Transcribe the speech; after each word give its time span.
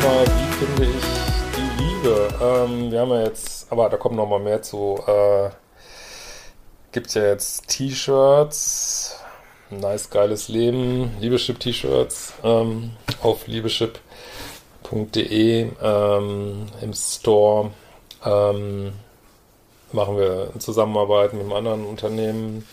Thema, 0.00 0.24
wie 0.24 0.52
finde 0.64 0.84
ich 0.84 1.04
die 1.56 1.82
Liebe? 1.82 2.28
Ähm, 2.40 2.90
wir 2.90 3.00
haben 3.00 3.10
ja 3.10 3.24
jetzt, 3.24 3.70
aber 3.70 3.88
da 3.90 3.96
kommt 3.98 4.16
noch 4.16 4.26
mal 4.26 4.40
mehr 4.40 4.62
zu. 4.62 4.98
Äh, 5.06 5.50
gibt 6.92 7.12
ja 7.14 7.24
jetzt 7.24 7.68
T-Shirts, 7.68 9.20
nice 9.68 10.08
geiles 10.08 10.48
Leben, 10.48 11.14
Liebeschip-T-Shirts 11.20 12.32
ähm, 12.42 12.92
auf 13.22 13.46
liebeschip.de 13.46 14.00
ähm, 15.82 16.66
im 16.80 16.94
Store. 16.94 17.70
Ähm, 18.24 18.92
machen 19.92 20.16
wir 20.16 20.50
in 20.54 20.60
Zusammenarbeit 20.60 21.34
mit 21.34 21.42
einem 21.42 21.52
anderen 21.52 21.84
Unternehmen. 21.84 22.66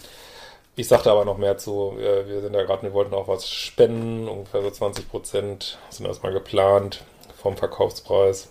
Ich 0.77 0.87
sagte 0.87 1.11
aber 1.11 1.25
noch 1.25 1.37
mehr 1.37 1.57
zu. 1.57 1.95
Wir, 1.97 2.27
wir 2.27 2.41
sind 2.41 2.53
da 2.53 2.63
gerade, 2.63 2.83
wir 2.83 2.93
wollten 2.93 3.15
auch 3.15 3.27
was 3.27 3.49
spenden. 3.49 4.29
Ungefähr 4.29 4.61
so 4.61 4.71
20 4.71 5.09
Prozent 5.09 5.77
sind 5.89 6.05
erstmal 6.05 6.31
geplant 6.31 7.03
vom 7.41 7.57
Verkaufspreis. 7.57 8.49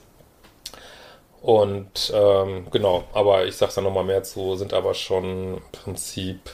Und 1.43 2.13
ähm, 2.15 2.67
genau, 2.73 3.05
aber 3.13 3.47
ich 3.47 3.57
sage 3.57 3.73
da 3.77 3.81
noch 3.81 3.93
mal 3.93 4.05
mehr 4.05 4.23
zu, 4.23 4.57
sind 4.57 4.73
aber 4.73 4.95
schon 4.95 5.55
im 5.55 5.63
Prinzip 5.71 6.51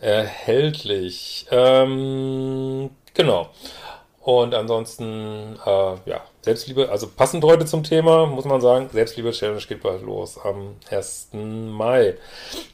erhältlich. 0.00 1.46
Ähm, 1.50 2.90
genau. 3.14 3.48
Und 4.20 4.54
ansonsten, 4.54 5.58
äh, 5.64 5.94
ja, 6.04 6.20
Selbstliebe, 6.42 6.90
also 6.90 7.08
passend 7.08 7.42
heute 7.44 7.64
zum 7.64 7.82
Thema, 7.82 8.26
muss 8.26 8.44
man 8.44 8.60
sagen, 8.60 8.90
Selbstliebe-Challenge 8.92 9.62
geht 9.66 9.82
bald 9.82 10.02
los 10.02 10.38
am 10.38 10.76
1. 10.90 11.30
Mai. 11.32 12.18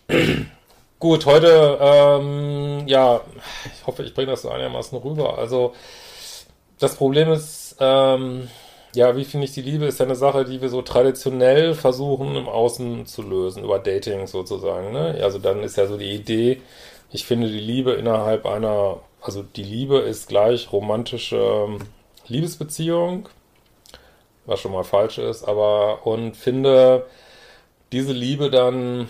Gut, 0.99 1.27
heute, 1.27 1.79
ähm, 1.81 2.89
ja, 2.89 3.21
ich 3.67 3.87
hoffe, 3.87 4.03
ich 4.03 4.15
bringe 4.15 4.33
das 4.33 4.43
so 4.43 4.51
einigermaßen 4.51 4.99
rüber. 4.99 5.39
Also, 5.39 5.75
das 6.79 6.97
Problem 6.97 7.31
ist, 7.31 7.64
ähm, 7.81 8.49
ja, 8.95 9.17
wie 9.17 9.25
finde 9.25 9.47
ich 9.47 9.53
die 9.53 9.63
Liebe, 9.63 9.87
ist 9.87 9.99
ja 9.99 10.07
eine 10.07 10.15
Sache, 10.15 10.45
die 10.45 10.61
wir 10.61 10.69
so 10.69 10.83
traditionell 10.83 11.75
versuchen 11.75 12.37
im 12.37 12.49
Außen 12.49 13.07
zu 13.07 13.23
lösen, 13.23 13.65
über 13.65 13.79
Dating 13.79 14.27
sozusagen. 14.27 14.93
Ne? 14.93 15.19
Also 15.23 15.39
dann 15.39 15.63
ist 15.63 15.77
ja 15.77 15.87
so 15.87 15.97
die 15.97 16.13
Idee, 16.13 16.61
ich 17.11 17.27
finde 17.27 17.49
die 17.49 17.61
Liebe 17.61 17.93
innerhalb 17.93 18.47
einer, 18.47 19.01
also 19.21 19.43
die 19.43 19.65
Liebe 19.65 19.99
ist 19.99 20.29
gleich 20.29 20.73
romantische 20.73 21.69
Liebesbeziehung, 22.29 23.29
was 24.47 24.61
schon 24.61 24.73
mal 24.73 24.85
falsch 24.85 25.19
ist, 25.19 25.45
aber 25.45 26.07
und 26.07 26.37
finde 26.37 27.07
diese 27.93 28.13
Liebe 28.13 28.51
dann 28.51 29.09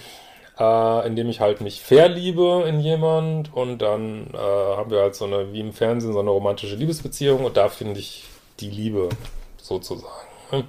äh, 0.59 1.07
indem 1.07 1.29
ich 1.29 1.41
halt 1.41 1.61
mich 1.61 1.83
verliebe 1.83 2.65
in 2.69 2.81
jemand 2.81 3.53
und 3.55 3.79
dann 3.79 4.29
äh, 4.33 4.37
haben 4.37 4.91
wir 4.91 5.01
halt 5.01 5.15
so 5.15 5.25
eine, 5.25 5.53
wie 5.53 5.61
im 5.61 5.73
Fernsehen, 5.73 6.13
so 6.13 6.21
eine 6.21 6.31
romantische 6.31 6.77
Liebesbeziehung 6.77 7.45
und 7.45 7.57
da 7.57 7.69
finde 7.69 8.01
ich 8.01 8.25
die 8.61 8.71
Liebe 8.71 9.09
sozusagen. 9.57 10.69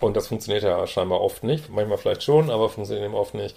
Und 0.00 0.16
das 0.16 0.26
funktioniert 0.28 0.64
ja 0.64 0.86
scheinbar 0.86 1.20
oft 1.20 1.44
nicht, 1.44 1.70
manchmal 1.70 1.98
vielleicht 1.98 2.24
schon, 2.24 2.50
aber 2.50 2.68
funktioniert 2.68 3.06
eben 3.06 3.14
oft 3.14 3.34
nicht. 3.34 3.56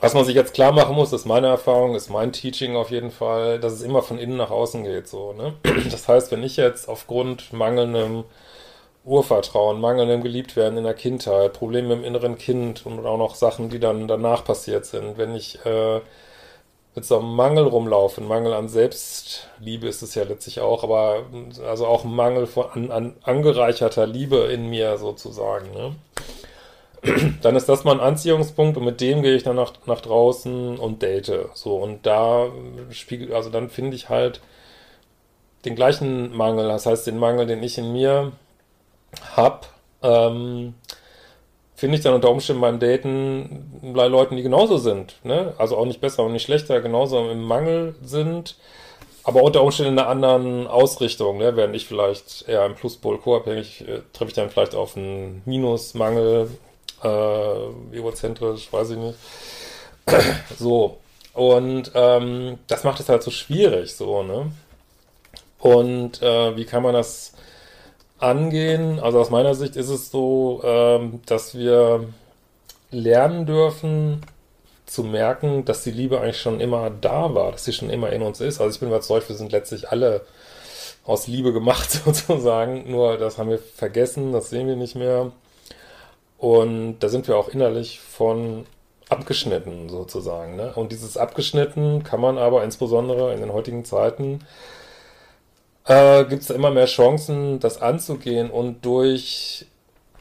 Was 0.00 0.14
man 0.14 0.24
sich 0.24 0.36
jetzt 0.36 0.54
klar 0.54 0.72
machen 0.72 0.94
muss, 0.94 1.12
ist 1.12 1.26
meine 1.26 1.48
Erfahrung, 1.48 1.94
ist 1.96 2.10
mein 2.10 2.32
Teaching 2.32 2.76
auf 2.76 2.90
jeden 2.90 3.10
Fall, 3.10 3.58
dass 3.58 3.72
es 3.72 3.82
immer 3.82 4.02
von 4.02 4.18
innen 4.18 4.36
nach 4.36 4.50
außen 4.50 4.84
geht, 4.84 5.08
so, 5.08 5.32
ne? 5.32 5.54
Das 5.90 6.06
heißt, 6.06 6.30
wenn 6.30 6.44
ich 6.44 6.56
jetzt 6.56 6.88
aufgrund 6.88 7.52
mangelndem 7.52 8.24
Urvertrauen, 9.04 9.80
mangelndem 9.80 10.22
Geliebtwerden 10.22 10.78
in 10.78 10.84
der 10.84 10.94
Kindheit, 10.94 11.54
Probleme 11.54 11.94
im 11.94 12.04
inneren 12.04 12.38
Kind 12.38 12.86
und 12.86 13.04
auch 13.04 13.18
noch 13.18 13.34
Sachen, 13.34 13.68
die 13.70 13.80
dann 13.80 14.06
danach 14.08 14.44
passiert 14.44 14.86
sind. 14.86 15.18
Wenn 15.18 15.34
ich 15.34 15.64
äh, 15.64 16.00
mit 16.94 17.04
so 17.04 17.18
einem 17.18 17.34
Mangel 17.34 17.64
rumlaufe, 17.64 18.20
ein 18.20 18.26
Mangel 18.26 18.52
an 18.52 18.68
Selbstliebe 18.68 19.86
ist 19.86 20.02
es 20.02 20.14
ja 20.14 20.24
letztlich 20.24 20.60
auch, 20.60 20.82
aber 20.82 21.24
also 21.66 21.86
auch 21.86 22.04
Mangel 22.04 22.46
von, 22.46 22.66
an, 22.72 22.90
an 22.90 23.16
angereicherter 23.22 24.06
Liebe 24.06 24.38
in 24.52 24.68
mir 24.68 24.98
sozusagen. 24.98 25.70
Ne? 25.72 25.94
Dann 27.42 27.56
ist 27.56 27.68
das 27.68 27.84
mal 27.84 27.92
ein 27.92 28.00
Anziehungspunkt 28.00 28.76
und 28.76 28.84
mit 28.84 29.00
dem 29.00 29.22
gehe 29.22 29.34
ich 29.34 29.44
dann 29.44 29.56
nach, 29.56 29.72
nach 29.86 30.00
draußen 30.00 30.78
und 30.78 31.02
date. 31.02 31.32
So, 31.54 31.76
und 31.76 32.04
da 32.04 32.48
spiegelt, 32.90 33.32
also 33.32 33.50
dann 33.50 33.70
finde 33.70 33.96
ich 33.96 34.08
halt 34.08 34.40
den 35.64 35.76
gleichen 35.76 36.36
Mangel, 36.36 36.68
das 36.68 36.86
heißt 36.86 37.06
den 37.06 37.18
Mangel, 37.18 37.46
den 37.46 37.62
ich 37.62 37.78
in 37.78 37.92
mir 37.92 38.32
habe, 39.36 39.60
ähm, 40.02 40.74
finde 41.80 41.96
ich 41.96 42.02
dann 42.02 42.12
unter 42.12 42.30
Umständen 42.30 42.60
beim 42.60 42.78
Daten 42.78 43.80
bei 43.94 44.06
Leuten, 44.06 44.36
die 44.36 44.42
genauso 44.42 44.76
sind. 44.76 45.14
Ne? 45.24 45.54
Also 45.56 45.78
auch 45.78 45.86
nicht 45.86 46.02
besser 46.02 46.24
und 46.24 46.32
nicht 46.32 46.42
schlechter, 46.42 46.82
genauso 46.82 47.30
im 47.30 47.42
Mangel 47.42 47.94
sind, 48.02 48.56
aber 49.24 49.42
unter 49.42 49.62
Umständen 49.62 49.94
in 49.94 49.98
einer 49.98 50.08
anderen 50.08 50.66
Ausrichtung. 50.66 51.38
Ne? 51.38 51.56
Während 51.56 51.74
ich 51.74 51.86
vielleicht 51.86 52.46
eher 52.46 52.66
im 52.66 52.74
Pluspol 52.74 53.16
co-abhängig, 53.16 53.80
äh, 53.88 54.02
treffe 54.12 54.28
ich 54.28 54.34
dann 54.34 54.50
vielleicht 54.50 54.74
auf 54.74 54.94
einen 54.94 55.40
Minusmangel, 55.46 56.50
äh, 57.02 57.96
egozentrisch, 57.96 58.70
weiß 58.70 58.90
ich 58.90 58.98
nicht. 58.98 59.18
so. 60.58 60.98
Und 61.32 61.92
ähm, 61.94 62.58
das 62.66 62.84
macht 62.84 63.00
es 63.00 63.08
halt 63.08 63.22
so 63.22 63.30
schwierig, 63.30 63.96
so, 63.96 64.22
ne? 64.22 64.52
Und 65.60 66.20
äh, 66.20 66.56
wie 66.56 66.66
kann 66.66 66.82
man 66.82 66.92
das 66.92 67.32
angehen. 68.20 69.00
Also 69.00 69.20
aus 69.20 69.30
meiner 69.30 69.54
Sicht 69.54 69.76
ist 69.76 69.88
es 69.88 70.10
so, 70.10 70.60
ähm, 70.64 71.20
dass 71.26 71.54
wir 71.54 72.06
lernen 72.90 73.46
dürfen 73.46 74.22
zu 74.86 75.04
merken, 75.04 75.64
dass 75.64 75.84
die 75.84 75.92
Liebe 75.92 76.20
eigentlich 76.20 76.40
schon 76.40 76.60
immer 76.60 76.90
da 76.90 77.34
war, 77.34 77.52
dass 77.52 77.64
sie 77.64 77.72
schon 77.72 77.90
immer 77.90 78.10
in 78.10 78.22
uns 78.22 78.40
ist. 78.40 78.60
Also 78.60 78.74
ich 78.74 78.80
bin 78.80 78.88
überzeugt, 78.88 79.28
wir 79.28 79.36
sind 79.36 79.52
letztlich 79.52 79.90
alle 79.90 80.22
aus 81.04 81.26
Liebe 81.26 81.52
gemacht 81.52 81.90
sozusagen. 82.04 82.90
Nur 82.90 83.16
das 83.16 83.38
haben 83.38 83.50
wir 83.50 83.58
vergessen, 83.58 84.32
das 84.32 84.50
sehen 84.50 84.66
wir 84.66 84.76
nicht 84.76 84.96
mehr. 84.96 85.32
Und 86.38 87.00
da 87.00 87.08
sind 87.08 87.28
wir 87.28 87.36
auch 87.36 87.48
innerlich 87.48 88.00
von 88.00 88.66
abgeschnitten 89.08 89.88
sozusagen. 89.88 90.56
Ne? 90.56 90.72
Und 90.74 90.92
dieses 90.92 91.16
abgeschnitten 91.16 92.02
kann 92.02 92.20
man 92.20 92.38
aber 92.38 92.64
insbesondere 92.64 93.34
in 93.34 93.40
den 93.40 93.52
heutigen 93.52 93.84
Zeiten 93.84 94.40
äh, 95.90 96.24
gibt 96.26 96.42
es 96.42 96.50
immer 96.50 96.70
mehr 96.70 96.86
Chancen, 96.86 97.58
das 97.58 97.82
anzugehen 97.82 98.48
und 98.50 98.84
durch 98.84 99.66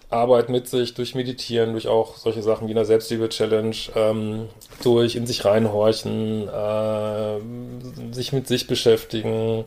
Arbeit 0.09 0.50
mit 0.50 0.68
sich, 0.68 0.96
durch 0.96 1.13
Meditieren, 1.13 1.74
durch 1.74 1.88
auch 1.88 2.17
solche 2.17 2.41
Sachen 2.41 2.67
wie 2.67 2.72
eine 2.72 2.85
Selbstliebe-Challenge, 2.85 3.76
ähm, 3.96 4.49
durch 4.82 5.16
in 5.16 5.28
sich 5.28 5.46
reinhorchen, 5.46 6.49
äh, 6.49 8.14
sich 8.14 8.34
mit 8.34 8.47
sich 8.47 8.66
beschäftigen, 8.66 9.66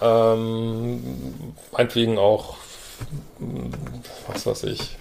ähm, 0.00 1.02
meinetwegen 1.72 2.16
auch, 2.18 2.54
was 4.28 4.46
weiß 4.46 4.62
ich, 4.64 4.98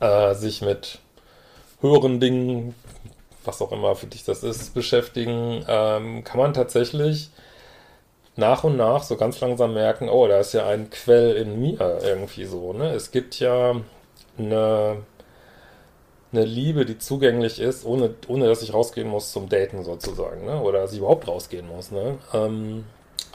äh, 0.00 0.34
sich 0.34 0.60
mit 0.60 0.98
höheren 1.80 2.18
Dingen, 2.18 2.74
was 3.44 3.62
auch 3.62 3.70
immer 3.70 3.94
für 3.94 4.06
dich 4.06 4.24
das 4.24 4.42
ist, 4.42 4.74
beschäftigen, 4.74 5.64
ähm, 5.68 6.24
kann 6.24 6.38
man 6.38 6.52
tatsächlich 6.52 7.30
nach 8.36 8.64
und 8.64 8.76
nach 8.76 9.02
so 9.02 9.16
ganz 9.16 9.40
langsam 9.40 9.74
merken, 9.74 10.08
oh, 10.08 10.26
da 10.26 10.38
ist 10.40 10.54
ja 10.54 10.66
ein 10.66 10.90
Quell 10.90 11.36
in 11.36 11.60
mir 11.60 11.98
irgendwie 12.02 12.44
so, 12.44 12.72
ne? 12.72 12.90
Es 12.90 13.10
gibt 13.10 13.38
ja 13.40 13.76
eine, 14.38 14.96
eine 16.32 16.44
Liebe, 16.44 16.86
die 16.86 16.98
zugänglich 16.98 17.60
ist, 17.60 17.84
ohne, 17.84 18.14
ohne 18.28 18.46
dass 18.46 18.62
ich 18.62 18.72
rausgehen 18.72 19.08
muss 19.08 19.32
zum 19.32 19.48
Daten 19.48 19.84
sozusagen, 19.84 20.46
ne? 20.46 20.60
Oder 20.60 20.80
dass 20.80 20.92
ich 20.92 20.98
überhaupt 20.98 21.28
rausgehen 21.28 21.68
muss, 21.68 21.90
ne? 21.90 22.18
Ähm, 22.32 22.84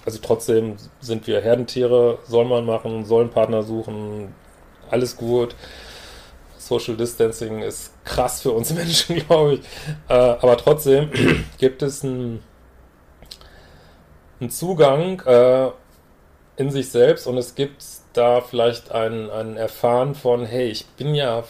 also 0.05 0.19
trotzdem 0.21 0.77
sind 1.01 1.27
wir 1.27 1.41
Herdentiere, 1.41 2.19
soll 2.25 2.45
man 2.45 2.65
machen, 2.65 3.05
soll 3.05 3.23
einen 3.23 3.31
Partner 3.31 3.61
suchen, 3.63 4.33
alles 4.89 5.17
gut. 5.17 5.55
Social 6.57 6.97
Distancing 6.97 7.61
ist 7.61 7.91
krass 8.03 8.41
für 8.41 8.51
uns 8.51 8.73
Menschen, 8.73 9.17
glaube 9.17 9.55
ich. 9.55 9.59
Äh, 10.09 10.13
aber 10.13 10.57
trotzdem 10.57 11.11
gibt 11.57 11.81
es 11.81 12.03
einen, 12.03 12.41
einen 14.39 14.49
Zugang 14.49 15.21
äh, 15.21 15.69
in 16.57 16.71
sich 16.71 16.89
selbst 16.89 17.27
und 17.27 17.37
es 17.37 17.55
gibt 17.55 17.83
da 18.13 18.41
vielleicht 18.41 18.91
ein, 18.91 19.29
ein 19.29 19.57
Erfahren 19.57 20.15
von, 20.15 20.45
hey, 20.45 20.67
ich 20.69 20.85
bin 20.97 21.13
ja, 21.13 21.43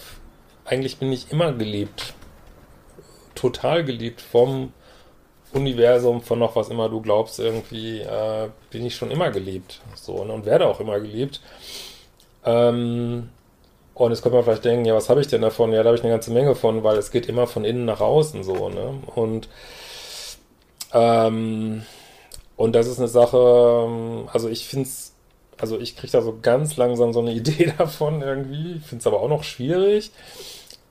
eigentlich 0.66 0.98
bin 0.98 1.12
ich 1.12 1.31
immer 1.31 1.54
geliebt. 1.54 2.13
Total 3.36 3.84
geliebt 3.86 4.22
vom 4.22 4.74
Universum, 5.54 6.22
von 6.22 6.39
noch 6.39 6.56
was 6.56 6.69
immer 6.69 6.89
du 6.89 7.01
glaubst, 7.01 7.39
irgendwie 7.39 8.00
äh, 8.01 8.50
bin 8.69 8.86
ich 8.86 8.95
schon 8.95 9.12
immer 9.12 9.31
geliebt. 9.31 9.81
So, 9.95 10.24
ne, 10.25 10.33
und 10.33 10.45
werde 10.45 10.68
auch 10.68 10.80
immer 10.80 11.00
geliebt. 11.00 11.42
Ähm, 12.44 13.30
und 13.94 14.12
jetzt 14.12 14.22
könnte 14.22 14.36
man 14.36 14.44
vielleicht 14.45 14.66
denken, 14.66 14.86
ja, 14.86 14.94
was 14.94 15.10
habe 15.10 15.22
ich 15.22 15.28
denn 15.28 15.42
davon? 15.42 15.72
Ja, 15.72 15.81
da 15.83 15.88
habe 15.88 15.98
ich 15.98 16.04
eine 16.04 16.13
ganze 16.13 16.31
Menge 16.31 16.54
von, 16.54 16.83
weil 16.83 16.98
es 16.98 17.12
geht 17.12 17.28
immer 17.28 17.48
von 17.48 17.66
innen 17.66 17.86
nach 17.86 18.01
außen 18.01 18.44
so, 18.44 18.69
ne? 18.69 19.01
Und 19.16 19.50
ähm, 20.94 21.83
und 22.57 22.74
das 22.74 22.88
ist 22.88 23.00
eine 23.00 23.07
Sache, 23.07 23.38
ähm, 23.38 24.30
also 24.33 24.50
ich 24.50 24.68
finde 24.68 24.89
es, 24.89 25.13
also 25.57 25.80
ich 25.80 25.95
kriege 25.95 26.12
da 26.12 26.21
so 26.21 26.38
ganz 26.42 26.75
langsam 26.77 27.13
so 27.13 27.19
eine 27.21 27.31
Idee 27.33 27.74
davon 27.77 28.21
irgendwie, 28.21 28.80
finde 28.80 29.01
es 29.01 29.07
aber 29.07 29.21
auch 29.21 29.30
noch 29.30 29.44
schwierig. 29.44 30.12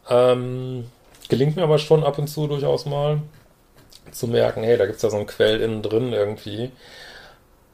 Ähm, 0.08 0.86
gelingt 1.28 1.56
mir 1.56 1.64
aber 1.64 1.78
schon 1.78 2.04
ab 2.04 2.18
und 2.18 2.28
zu 2.28 2.46
durchaus 2.46 2.86
mal 2.86 3.20
zu 4.12 4.28
merken, 4.28 4.62
hey, 4.62 4.76
da 4.78 4.86
gibt 4.86 4.96
es 4.96 5.02
ja 5.02 5.10
so 5.10 5.16
einen 5.16 5.26
Quell 5.26 5.60
innen 5.60 5.82
drin 5.82 6.12
irgendwie. 6.12 6.70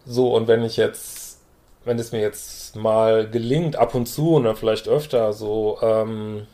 So, 0.06 0.34
und 0.34 0.48
wenn 0.48 0.64
ich 0.64 0.76
jetzt, 0.76 1.40
wenn 1.84 1.98
es 1.98 2.12
mir 2.12 2.20
jetzt 2.20 2.76
mal 2.76 3.28
gelingt, 3.30 3.76
ab 3.76 3.94
und 3.94 4.06
zu 4.06 4.36
oder 4.36 4.56
vielleicht 4.56 4.88
öfter, 4.88 5.32
so 5.32 5.78
ähm, 5.82 6.46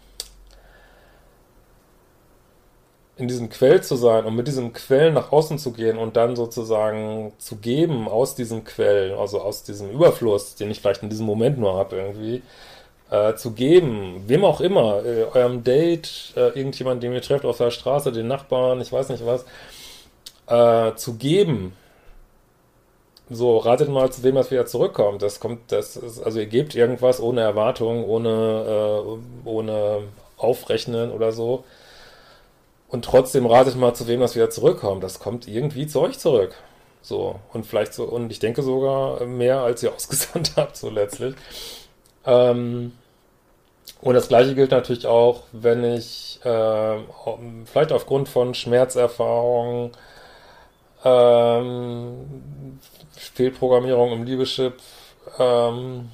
in 3.19 3.29
diesem 3.29 3.51
Quell 3.51 3.83
zu 3.83 3.97
sein 3.97 4.25
und 4.25 4.37
mit 4.37 4.47
diesem 4.47 4.73
Quell 4.73 5.13
nach 5.13 5.33
außen 5.33 5.59
zu 5.59 5.73
gehen 5.73 5.99
und 5.99 6.17
dann 6.17 6.37
sozusagen 6.37 7.33
zu 7.39 7.57
geben 7.57 8.09
aus 8.09 8.35
diesem 8.37 8.65
Quell, 8.65 9.15
also 9.15 9.41
aus 9.41 9.65
diesem 9.65 9.91
Überfluss, 9.91 10.55
den 10.55 10.71
ich 10.71 10.81
vielleicht 10.81 11.03
in 11.03 11.11
diesem 11.11 11.27
Moment 11.27 11.59
nur 11.59 11.75
habe 11.75 11.97
irgendwie, 11.97 12.43
äh, 13.11 13.35
zu 13.35 13.53
geben, 13.53 14.23
wem 14.27 14.45
auch 14.45 14.61
immer, 14.61 15.05
äh, 15.05 15.25
eurem 15.25 15.65
Date, 15.65 16.33
äh, 16.37 16.49
irgendjemand, 16.51 17.03
den 17.03 17.13
ihr 17.13 17.23
trefft 17.23 17.45
auf 17.45 17.59
der 17.59 17.71
Straße, 17.73 18.13
den 18.13 18.29
Nachbarn, 18.29 18.81
ich 18.81 18.93
weiß 18.93 19.09
nicht 19.09 19.25
was, 19.27 19.45
äh, 20.47 20.95
zu 20.97 21.15
geben, 21.15 21.75
so, 23.31 23.59
ratet 23.59 23.89
mal, 23.91 24.11
zu 24.11 24.23
wem 24.23 24.37
das 24.37 24.51
wieder 24.51 24.65
zurückkommt. 24.67 25.21
Das 25.23 25.39
kommt, 25.39 25.71
das 25.71 25.97
ist, 25.97 26.23
also 26.23 26.39
ihr 26.39 26.47
gebt 26.47 26.75
irgendwas 26.75 27.21
ohne 27.21 27.43
Erwartung, 27.43 28.05
ohne, 28.05 29.19
äh, 29.45 29.49
ohne 29.49 30.05
Aufrechnen 30.39 31.11
oder 31.11 31.33
so. 31.33 31.65
Und 32.89 33.05
trotzdem 33.05 33.47
ratet 33.47 33.77
mal, 33.77 33.95
zu 33.95 34.07
wem 34.07 34.21
das 34.21 34.35
wieder 34.35 34.51
zurückkommt. 34.51 35.05
Das 35.05 35.19
kommt 35.19 35.47
irgendwie 35.47 35.87
zu 35.87 36.01
euch 36.01 36.19
zurück. 36.19 36.55
So, 37.03 37.39
und 37.53 37.67
vielleicht 37.67 37.95
so, 37.95 38.05
und 38.05 38.31
ich 38.31 38.39
denke 38.39 38.63
sogar 38.63 39.25
mehr, 39.27 39.61
als 39.61 39.83
ihr 39.83 39.93
ausgesandt 39.95 40.53
habt, 40.57 40.77
so 40.77 40.91
letztlich. 40.91 41.35
Ähm, 42.25 42.93
und 44.01 44.15
das 44.15 44.29
gleiche 44.29 44.55
gilt 44.55 44.71
natürlich 44.71 45.07
auch, 45.07 45.43
wenn 45.53 45.85
ich 45.85 46.41
äh, 46.45 46.99
vielleicht 47.65 47.93
aufgrund 47.93 48.29
von 48.29 48.55
Schmerzerfahrungen 48.55 49.93
ähm, 51.05 52.79
Fehlprogrammierung 53.13 54.13
im 54.13 54.25
Liebeschip, 54.25 54.75
ähm, 55.39 56.11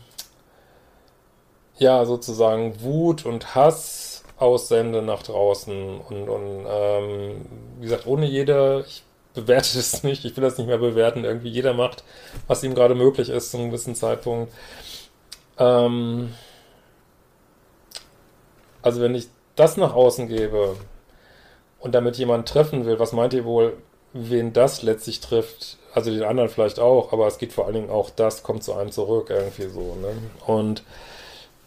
ja, 1.77 2.05
sozusagen 2.05 2.81
Wut 2.83 3.27
und 3.27 3.55
Hass 3.55 4.14
aussende 4.37 5.03
nach 5.03 5.23
draußen 5.23 6.01
und, 6.01 6.29
und 6.29 6.67
ähm, 6.69 7.47
wie 7.79 7.85
gesagt, 7.85 8.07
ohne 8.07 8.27
jede, 8.27 8.85
ich 8.87 9.05
bewerte 9.35 9.79
es 9.79 10.03
nicht, 10.03 10.25
ich 10.25 10.37
will 10.37 10.45
das 10.45 10.59
nicht 10.59 10.67
mehr 10.67 10.79
bewerten, 10.79 11.25
irgendwie 11.25 11.49
jeder 11.49 11.75
macht, 11.75 12.05
was 12.47 12.63
ihm 12.63 12.75
gerade 12.75 12.95
möglich 12.95 13.29
ist 13.29 13.51
zu 13.51 13.59
einem 13.59 13.69
gewissen 13.69 13.95
Zeitpunkt. 13.95 14.53
Ähm, 15.59 16.35
also 18.83 19.01
wenn 19.01 19.15
ich 19.15 19.29
das 19.57 19.77
nach 19.77 19.95
außen 19.95 20.29
gebe 20.29 20.77
und 21.79 21.95
damit 21.95 22.17
jemand 22.17 22.49
treffen 22.49 22.87
will, 22.87 22.99
was 22.99 23.13
meint 23.13 23.35
ihr 23.35 23.45
wohl, 23.45 23.77
wen 24.13 24.53
das 24.53 24.83
letztlich 24.83 25.21
trifft, 25.21 25.79
also 25.93 26.11
den 26.11 26.25
anderen 26.25 26.49
vielleicht 26.49 26.81
auch, 26.81 27.13
aber 27.13 27.27
es 27.27 27.39
geht 27.39 27.53
vor 27.53 27.67
allen 27.67 27.75
Dingen 27.75 27.91
auch, 27.91 28.11
das 28.11 28.43
kommt 28.43 28.65
zu 28.65 28.75
einem 28.75 28.91
zurück, 28.91 29.31
irgendwie 29.31 29.69
so, 29.69 29.97
ne? 30.01 30.17
Und 30.47 30.83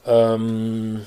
ähm, 0.05 1.05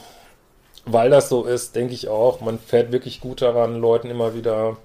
weil 0.92 1.10
das 1.10 1.28
so 1.28 1.44
ist, 1.44 1.76
denke 1.76 1.94
ich 1.94 2.08
auch, 2.08 2.40
man 2.40 2.58
fährt 2.58 2.92
wirklich 2.92 3.20
gut 3.20 3.42
daran, 3.42 3.81
Leuten 3.81 4.10
immer 4.10 4.34
wieder 4.34 4.76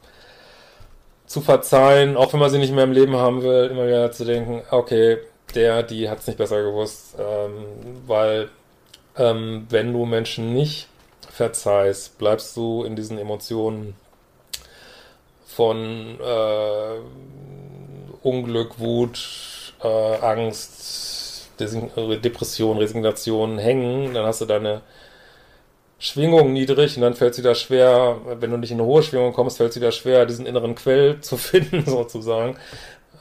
zu 1.25 1.41
verzeihen, 1.41 2.17
auch 2.17 2.33
wenn 2.33 2.39
man 2.39 2.49
sie 2.49 2.59
nicht 2.59 2.73
mehr 2.73 2.83
im 2.83 2.91
Leben 2.91 3.15
haben 3.15 3.41
will, 3.43 3.69
immer 3.71 3.87
wieder 3.87 4.11
zu 4.11 4.25
denken, 4.25 4.61
okay, 4.71 5.17
der, 5.55 5.83
die 5.83 6.09
hat 6.09 6.19
es 6.19 6.27
nicht 6.27 6.37
besser 6.37 6.61
gewusst, 6.63 7.15
ähm, 7.19 7.65
weil 8.05 8.49
ähm, 9.17 9.65
wenn 9.69 9.93
du 9.93 10.05
Menschen 10.05 10.53
nicht 10.53 10.87
verzeihst, 11.29 12.17
bleibst 12.17 12.55
du 12.55 12.83
in 12.83 12.95
diesen 12.95 13.17
Emotionen 13.17 13.95
von 15.45 16.19
äh, 16.19 16.99
Unglück, 18.21 18.79
Wut, 18.79 19.73
äh, 19.81 19.87
Angst, 19.87 21.49
Depression, 21.59 22.77
Resignation 22.77 23.57
hängen, 23.57 24.13
dann 24.13 24.25
hast 24.25 24.41
du 24.41 24.45
deine 24.45 24.81
Schwingung 26.00 26.53
niedrig 26.53 26.95
und 26.97 27.01
dann 27.03 27.13
fällt 27.13 27.33
es 27.33 27.39
wieder 27.39 27.56
schwer, 27.56 28.19
wenn 28.39 28.51
du 28.51 28.57
nicht 28.57 28.71
in 28.71 28.80
eine 28.80 28.88
hohe 28.88 29.03
Schwingung 29.03 29.33
kommst, 29.33 29.57
fällt 29.57 29.71
es 29.71 29.75
wieder 29.77 29.92
schwer, 29.92 30.25
diesen 30.25 30.45
inneren 30.45 30.75
Quell 30.75 31.19
zu 31.21 31.38
finden, 31.38 31.86
sozusagen. 31.86 32.57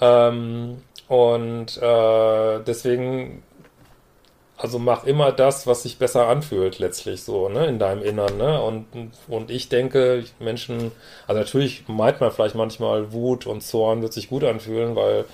Ähm, 0.00 0.82
und 1.08 1.76
äh, 1.80 2.60
deswegen 2.66 3.42
also 4.56 4.78
mach 4.78 5.04
immer 5.04 5.32
das, 5.32 5.66
was 5.66 5.82
sich 5.82 5.98
besser 5.98 6.28
anfühlt, 6.28 6.78
letztlich 6.78 7.22
so, 7.22 7.48
ne, 7.48 7.66
in 7.66 7.78
deinem 7.78 8.02
Innern, 8.02 8.36
ne? 8.38 8.62
Und, 8.62 8.86
und 9.28 9.50
ich 9.50 9.68
denke, 9.68 10.24
Menschen, 10.38 10.92
also 11.26 11.40
natürlich 11.40 11.84
meint 11.88 12.20
man 12.20 12.30
vielleicht 12.30 12.54
manchmal 12.54 13.12
Wut 13.12 13.46
und 13.46 13.62
Zorn 13.62 14.00
wird 14.02 14.12
sich 14.12 14.28
gut 14.30 14.44
anfühlen, 14.44 14.94
weil, 14.96 15.24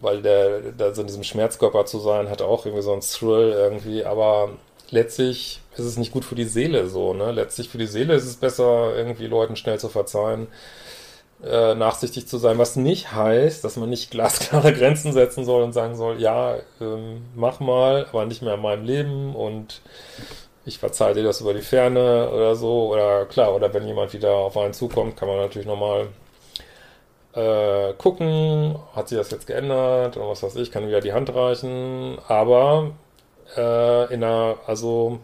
weil 0.00 0.22
der, 0.22 0.72
da 0.72 0.94
so 0.94 1.00
in 1.02 1.08
diesem 1.08 1.24
Schmerzkörper 1.24 1.86
zu 1.86 1.98
sein, 1.98 2.30
hat 2.30 2.40
auch 2.40 2.64
irgendwie 2.66 2.82
so 2.84 2.92
ein 2.92 3.00
Thrill 3.00 3.52
irgendwie, 3.52 4.04
aber 4.04 4.50
letztlich 4.90 5.60
ist 5.76 5.84
es 5.84 5.96
nicht 5.96 6.12
gut 6.12 6.24
für 6.24 6.34
die 6.34 6.44
Seele 6.44 6.88
so, 6.88 7.14
ne? 7.14 7.32
Letztlich 7.32 7.68
für 7.68 7.78
die 7.78 7.86
Seele 7.86 8.14
ist 8.14 8.26
es 8.26 8.36
besser, 8.36 8.94
irgendwie 8.96 9.26
Leuten 9.26 9.56
schnell 9.56 9.78
zu 9.78 9.88
verzeihen 9.88 10.48
äh, 11.44 11.74
nachsichtig 11.74 12.26
zu 12.26 12.38
sein, 12.38 12.58
was 12.58 12.76
nicht 12.76 13.12
heißt, 13.12 13.64
dass 13.64 13.76
man 13.76 13.90
nicht 13.90 14.10
glasklare 14.10 14.72
Grenzen 14.74 15.12
setzen 15.12 15.44
soll 15.44 15.62
und 15.62 15.72
sagen 15.72 15.96
soll, 15.96 16.20
ja, 16.20 16.56
ähm, 16.80 17.22
mach 17.34 17.60
mal, 17.60 18.06
aber 18.10 18.26
nicht 18.26 18.42
mehr 18.42 18.54
in 18.54 18.62
meinem 18.62 18.84
Leben 18.84 19.34
und 19.36 19.80
ich 20.64 20.78
verzeihe 20.78 21.14
dir 21.14 21.22
das 21.22 21.40
über 21.40 21.54
die 21.54 21.62
Ferne 21.62 22.30
oder 22.30 22.54
so. 22.56 22.92
Oder 22.92 23.26
klar, 23.26 23.54
oder 23.54 23.72
wenn 23.72 23.86
jemand 23.86 24.12
wieder 24.12 24.32
auf 24.34 24.56
einen 24.56 24.74
zukommt, 24.74 25.16
kann 25.16 25.28
man 25.28 25.38
natürlich 25.38 25.66
nochmal 25.68 26.08
äh, 27.34 27.92
gucken, 27.94 28.76
hat 28.94 29.08
sich 29.08 29.18
das 29.18 29.30
jetzt 29.30 29.46
geändert 29.46 30.16
oder 30.16 30.28
was 30.28 30.42
weiß 30.42 30.56
ich, 30.56 30.70
kann 30.70 30.86
wieder 30.88 31.00
die 31.00 31.12
Hand 31.12 31.34
reichen. 31.34 32.18
Aber 32.28 32.90
äh, 33.56 34.12
in 34.12 34.22
einer, 34.22 34.56
also 34.66 35.20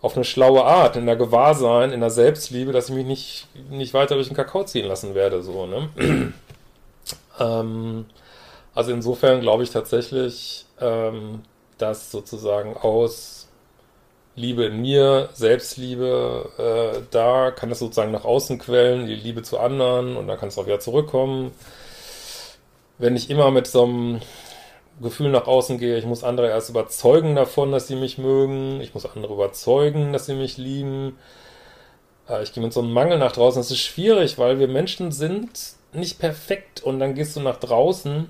auf 0.00 0.16
eine 0.16 0.24
schlaue 0.24 0.64
Art, 0.64 0.96
in 0.96 1.06
der 1.06 1.16
Gewahrsein, 1.16 1.92
in 1.92 2.00
der 2.00 2.10
Selbstliebe, 2.10 2.72
dass 2.72 2.88
ich 2.88 2.94
mich 2.94 3.06
nicht, 3.06 3.48
nicht 3.70 3.94
weiter 3.94 4.14
durch 4.14 4.28
den 4.28 4.36
Kakao 4.36 4.64
ziehen 4.64 4.86
lassen 4.86 5.14
werde, 5.14 5.42
so, 5.42 5.66
ne? 5.66 5.90
ähm, 7.38 8.06
also 8.74 8.92
insofern 8.92 9.40
glaube 9.40 9.62
ich 9.62 9.70
tatsächlich, 9.70 10.64
ähm, 10.80 11.42
dass 11.76 12.10
sozusagen 12.10 12.76
aus 12.76 13.48
Liebe 14.36 14.64
in 14.64 14.80
mir, 14.80 15.28
Selbstliebe, 15.34 16.50
äh, 16.96 17.02
da 17.10 17.50
kann 17.50 17.70
es 17.70 17.80
sozusagen 17.80 18.12
nach 18.12 18.24
außen 18.24 18.58
quellen, 18.58 19.06
die 19.06 19.14
Liebe 19.14 19.42
zu 19.42 19.58
anderen 19.58 20.16
und 20.16 20.28
dann 20.28 20.38
kann 20.38 20.48
es 20.48 20.56
auch 20.56 20.66
wieder 20.66 20.80
zurückkommen. 20.80 21.52
Wenn 22.98 23.16
ich 23.16 23.28
immer 23.28 23.50
mit 23.50 23.66
so 23.66 23.84
einem 23.84 24.20
Gefühl 25.00 25.30
nach 25.30 25.46
außen 25.46 25.78
gehe, 25.78 25.96
ich 25.96 26.04
muss 26.04 26.24
andere 26.24 26.48
erst 26.48 26.70
überzeugen 26.70 27.34
davon, 27.34 27.72
dass 27.72 27.86
sie 27.86 27.96
mich 27.96 28.18
mögen, 28.18 28.80
ich 28.80 28.94
muss 28.94 29.06
andere 29.06 29.32
überzeugen, 29.32 30.12
dass 30.12 30.26
sie 30.26 30.34
mich 30.34 30.58
lieben. 30.58 31.16
Äh, 32.28 32.42
ich 32.42 32.52
gehe 32.52 32.62
mit 32.62 32.72
so 32.72 32.80
einem 32.80 32.92
Mangel 32.92 33.18
nach 33.18 33.32
draußen. 33.32 33.60
Das 33.60 33.70
ist 33.70 33.80
schwierig, 33.80 34.38
weil 34.38 34.58
wir 34.58 34.68
Menschen 34.68 35.12
sind 35.12 35.50
nicht 35.92 36.18
perfekt 36.18 36.82
und 36.82 37.00
dann 37.00 37.14
gehst 37.14 37.34
du 37.36 37.40
nach 37.40 37.56
draußen 37.56 38.28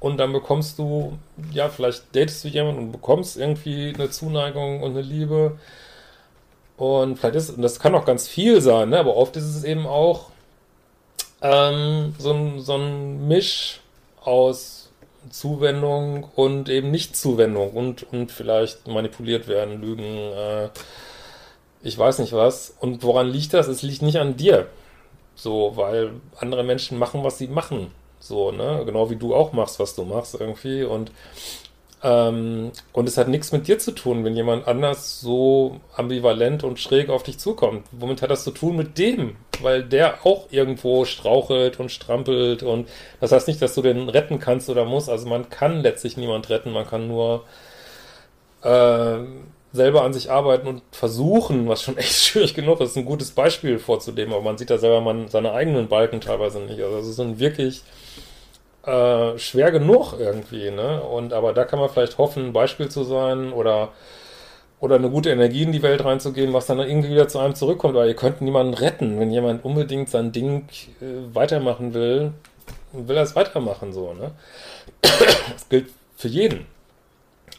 und 0.00 0.16
dann 0.18 0.32
bekommst 0.32 0.78
du, 0.78 1.18
ja, 1.52 1.68
vielleicht 1.68 2.14
datest 2.14 2.44
du 2.44 2.48
jemanden 2.48 2.78
und 2.78 2.92
bekommst 2.92 3.36
irgendwie 3.36 3.92
eine 3.94 4.10
Zuneigung 4.10 4.82
und 4.82 4.92
eine 4.92 5.02
Liebe. 5.02 5.58
Und 6.76 7.18
vielleicht 7.18 7.34
ist, 7.34 7.50
und 7.50 7.62
das 7.62 7.80
kann 7.80 7.94
auch 7.94 8.04
ganz 8.04 8.28
viel 8.28 8.60
sein, 8.60 8.90
ne? 8.90 9.00
aber 9.00 9.16
oft 9.16 9.36
ist 9.36 9.44
es 9.44 9.64
eben 9.64 9.86
auch 9.86 10.30
ähm, 11.42 12.14
so, 12.18 12.32
ein, 12.32 12.60
so 12.60 12.74
ein 12.76 13.26
Misch 13.26 13.80
aus 14.22 14.77
Zuwendung 15.30 16.24
und 16.34 16.68
eben 16.68 16.90
Nicht-Zuwendung 16.90 17.70
und, 17.72 18.12
und 18.12 18.32
vielleicht 18.32 18.86
manipuliert 18.86 19.48
werden, 19.48 19.80
Lügen, 19.80 20.04
äh, 20.04 20.68
ich 21.82 21.96
weiß 21.96 22.18
nicht 22.18 22.32
was. 22.32 22.76
Und 22.80 23.02
woran 23.02 23.28
liegt 23.28 23.54
das? 23.54 23.68
Es 23.68 23.82
liegt 23.82 24.02
nicht 24.02 24.18
an 24.18 24.36
dir. 24.36 24.66
So, 25.34 25.72
weil 25.76 26.12
andere 26.38 26.64
Menschen 26.64 26.98
machen, 26.98 27.22
was 27.22 27.38
sie 27.38 27.46
machen. 27.46 27.92
So, 28.20 28.50
ne? 28.50 28.82
Genau 28.84 29.10
wie 29.10 29.16
du 29.16 29.34
auch 29.34 29.52
machst, 29.52 29.78
was 29.78 29.94
du 29.94 30.04
machst 30.04 30.34
irgendwie. 30.34 30.82
Und, 30.82 31.12
ähm, 32.02 32.70
und 32.92 33.08
es 33.08 33.16
hat 33.16 33.28
nichts 33.28 33.50
mit 33.50 33.66
dir 33.66 33.78
zu 33.78 33.90
tun, 33.90 34.24
wenn 34.24 34.36
jemand 34.36 34.68
anders 34.68 35.20
so 35.20 35.80
ambivalent 35.96 36.62
und 36.62 36.78
schräg 36.78 37.08
auf 37.08 37.24
dich 37.24 37.38
zukommt. 37.38 37.86
Womit 37.90 38.22
hat 38.22 38.30
das 38.30 38.44
zu 38.44 38.52
tun 38.52 38.76
mit 38.76 38.98
dem? 38.98 39.36
Weil 39.60 39.82
der 39.82 40.24
auch 40.24 40.46
irgendwo 40.50 41.04
strauchelt 41.04 41.80
und 41.80 41.90
strampelt 41.90 42.62
und 42.62 42.88
das 43.20 43.32
heißt 43.32 43.48
nicht, 43.48 43.60
dass 43.60 43.74
du 43.74 43.82
den 43.82 44.08
retten 44.08 44.38
kannst 44.38 44.70
oder 44.70 44.84
musst. 44.84 45.08
Also 45.08 45.28
man 45.28 45.50
kann 45.50 45.80
letztlich 45.80 46.16
niemand 46.16 46.48
retten, 46.50 46.70
man 46.72 46.86
kann 46.86 47.08
nur 47.08 47.44
äh, 48.62 49.18
selber 49.72 50.02
an 50.02 50.12
sich 50.12 50.30
arbeiten 50.30 50.68
und 50.68 50.82
versuchen, 50.92 51.68
was 51.68 51.82
schon 51.82 51.96
echt 51.98 52.14
schwierig 52.14 52.54
genug 52.54 52.80
ist, 52.80 52.96
ein 52.96 53.04
gutes 53.06 53.32
Beispiel 53.32 53.80
vorzuleben, 53.80 54.32
aber 54.32 54.42
man 54.42 54.56
sieht 54.58 54.70
da 54.70 54.78
selber 54.78 55.00
man 55.00 55.28
seine 55.28 55.52
eigenen 55.52 55.88
Balken 55.88 56.20
teilweise 56.20 56.60
nicht. 56.60 56.80
Also 56.80 56.98
es 56.98 57.08
ist 57.08 57.40
wirklich 57.40 57.82
äh, 58.84 59.38
schwer 59.38 59.70
genug 59.70 60.14
irgendwie, 60.18 60.70
ne? 60.70 61.02
Und 61.02 61.32
aber 61.32 61.52
da 61.52 61.64
kann 61.64 61.78
man 61.78 61.88
vielleicht 61.88 62.18
hoffen, 62.18 62.46
ein 62.46 62.52
Beispiel 62.52 62.88
zu 62.88 63.04
sein 63.04 63.52
oder 63.52 63.90
oder 64.80 64.96
eine 64.96 65.10
gute 65.10 65.30
Energie 65.30 65.64
in 65.64 65.72
die 65.72 65.82
Welt 65.82 66.04
reinzugeben, 66.04 66.54
was 66.54 66.66
dann 66.66 66.78
irgendwie 66.78 67.10
wieder 67.10 67.28
zu 67.28 67.38
einem 67.40 67.54
zurückkommt. 67.54 67.94
Weil 67.94 68.08
ihr 68.08 68.16
könnt 68.16 68.40
niemanden 68.40 68.74
retten, 68.74 69.18
wenn 69.18 69.30
jemand 69.30 69.64
unbedingt 69.64 70.08
sein 70.08 70.32
Ding 70.32 70.68
äh, 71.00 71.34
weitermachen 71.34 71.94
will, 71.94 72.32
will 72.92 73.16
er 73.16 73.22
es 73.22 73.36
weitermachen 73.36 73.92
so, 73.92 74.14
ne? 74.14 74.32
Das 75.52 75.68
gilt 75.68 75.90
für 76.16 76.28
jeden. 76.28 76.66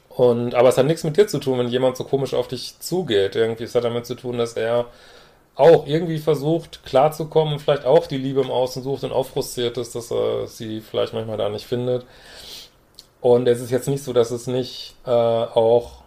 Und, 0.09 0.53
aber 0.55 0.69
es 0.69 0.77
hat 0.77 0.85
nichts 0.85 1.03
mit 1.03 1.17
dir 1.17 1.27
zu 1.27 1.39
tun, 1.39 1.59
wenn 1.59 1.69
jemand 1.69 1.95
so 1.97 2.03
komisch 2.03 2.33
auf 2.33 2.47
dich 2.47 2.79
zugeht. 2.79 3.35
Irgendwie, 3.35 3.63
es 3.63 3.75
hat 3.75 3.85
damit 3.85 4.05
zu 4.05 4.15
tun, 4.15 4.37
dass 4.37 4.53
er 4.53 4.85
auch 5.59 5.87
irgendwie 5.87 6.19
versucht, 6.19 6.85
klarzukommen 6.85 7.55
und 7.55 7.59
vielleicht 7.59 7.85
auch 7.85 8.07
die 8.07 8.17
Liebe 8.17 8.39
im 8.39 8.49
Außen 8.49 8.81
sucht 8.81 9.03
und 9.03 9.11
auch 9.11 9.25
frustriert 9.25 9.77
ist, 9.77 9.93
dass 9.93 10.09
er 10.09 10.47
sie 10.47 10.79
vielleicht 10.79 11.13
manchmal 11.13 11.35
da 11.35 11.49
nicht 11.49 11.65
findet. 11.65 12.05
Und 13.19 13.45
es 13.45 13.59
ist 13.59 13.69
jetzt 13.69 13.89
nicht 13.89 14.01
so, 14.01 14.13
dass 14.13 14.31
es 14.31 14.47
nicht 14.47 14.95
äh, 15.05 15.09
auch 15.09 16.03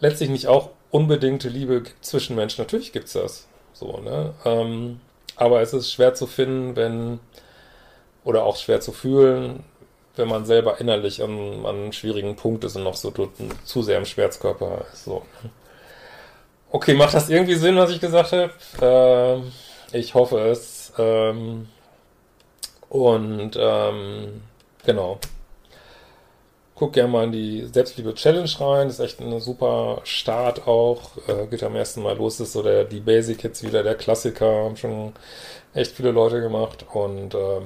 letztlich 0.00 0.28
nicht 0.28 0.48
auch 0.48 0.70
unbedingte 0.90 1.48
Liebe 1.48 1.82
gibt 1.82 2.04
zwischen 2.04 2.34
Menschen. 2.34 2.62
Natürlich 2.62 2.92
gibt 2.92 3.06
es 3.06 3.12
das. 3.12 3.46
So, 3.72 3.98
ne? 3.98 4.34
Ähm, 4.44 5.00
aber 5.36 5.62
es 5.62 5.72
ist 5.72 5.92
schwer 5.92 6.14
zu 6.14 6.26
finden, 6.26 6.74
wenn, 6.74 7.20
oder 8.24 8.42
auch 8.42 8.56
schwer 8.56 8.80
zu 8.80 8.90
fühlen, 8.90 9.62
wenn 10.16 10.26
man 10.26 10.46
selber 10.46 10.80
innerlich 10.80 11.22
an, 11.22 11.64
an 11.64 11.76
einem 11.76 11.92
schwierigen 11.92 12.34
Punkt 12.34 12.64
ist 12.64 12.74
und 12.74 12.82
noch 12.82 12.96
so 12.96 13.12
zu 13.64 13.82
sehr 13.82 13.98
im 13.98 14.04
Schmerzkörper 14.04 14.84
ist. 14.92 15.04
So. 15.04 15.22
Okay, 16.74 16.94
macht 16.94 17.14
das 17.14 17.30
irgendwie 17.30 17.54
Sinn, 17.54 17.76
was 17.76 17.90
ich 17.92 18.00
gesagt 18.00 18.32
habe? 18.32 18.50
Ähm, 18.82 19.52
ich 19.92 20.12
hoffe 20.14 20.40
es. 20.40 20.92
Ähm, 20.98 21.68
und 22.88 23.52
ähm, 23.56 24.42
genau. 24.84 25.20
Guck 26.74 26.94
gerne 26.94 27.12
mal 27.12 27.24
in 27.26 27.32
die 27.32 27.64
Selbstliebe-Challenge 27.72 28.50
rein. 28.58 28.88
Das 28.88 28.98
ist 28.98 29.04
echt 29.04 29.20
ein 29.20 29.38
super 29.38 30.00
Start 30.02 30.66
auch. 30.66 31.12
Äh, 31.28 31.46
geht 31.46 31.62
am 31.62 31.76
ersten 31.76 32.02
Mal 32.02 32.16
los. 32.16 32.38
Das 32.38 32.48
ist 32.48 32.54
so 32.54 32.62
der, 32.64 32.82
die 32.82 32.98
Basic 32.98 33.40
Hits 33.42 33.62
wieder, 33.62 33.84
der 33.84 33.94
Klassiker. 33.94 34.64
Haben 34.64 34.76
schon 34.76 35.12
echt 35.74 35.92
viele 35.92 36.10
Leute 36.10 36.40
gemacht. 36.40 36.84
Und 36.92 37.34
äh, 37.34 37.60